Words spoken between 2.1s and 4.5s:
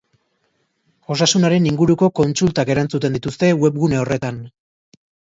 kontsultak erantzuten dituzte webgune horretan.